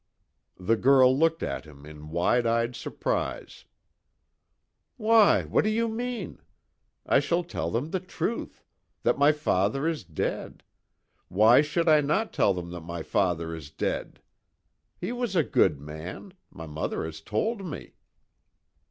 The 0.59 0.77
girl 0.77 1.15
looked 1.15 1.43
at 1.43 1.65
him 1.65 1.85
in 1.85 2.09
wide 2.09 2.47
eyed 2.47 2.75
surprise. 2.75 3.65
"Why, 4.97 5.43
what 5.43 5.63
do 5.63 5.69
you 5.69 5.87
mean? 5.87 6.41
I 7.05 7.19
shall 7.19 7.43
tell 7.43 7.69
them 7.69 7.91
the 7.91 7.99
truth 7.99 8.63
that 9.03 9.19
my 9.19 9.31
father 9.31 9.87
is 9.87 10.03
dead. 10.03 10.63
Why 11.27 11.61
should 11.61 11.87
I 11.87 12.01
not 12.01 12.33
tell 12.33 12.51
them 12.51 12.71
that 12.71 12.81
my 12.81 13.03
father 13.03 13.53
is 13.55 13.69
dead. 13.69 14.19
He 14.99 15.11
was 15.11 15.35
a 15.35 15.43
good 15.43 15.79
man. 15.79 16.33
My 16.49 16.65
mother 16.65 17.05
has 17.05 17.21
told 17.21 17.63
me." 17.63 17.93